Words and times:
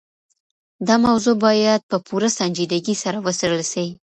دا 0.87 0.95
موضوع 1.07 1.35
بايد 1.43 1.81
په 1.91 1.97
پوره 2.05 2.29
سنجيدګۍ 2.37 2.95
سره 3.03 3.17
وڅېړل 3.25 3.63
سي. 3.73 3.85